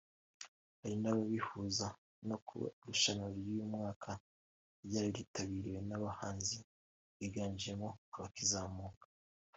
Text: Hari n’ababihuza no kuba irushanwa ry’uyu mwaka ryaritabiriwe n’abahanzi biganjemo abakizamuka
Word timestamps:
Hari 0.79 0.95
n’ababihuza 0.99 1.87
no 2.27 2.37
kuba 2.45 2.67
irushanwa 2.79 3.25
ry’uyu 3.35 3.65
mwaka 3.73 4.11
ryaritabiriwe 4.85 5.79
n’abahanzi 5.89 6.57
biganjemo 7.17 7.87
abakizamuka 8.15 9.05